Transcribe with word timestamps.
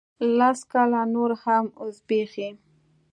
لس 0.37 0.59
کاله 0.71 1.01
نور 1.15 1.31
هم 1.43 1.65
وزبیښي 1.83 2.49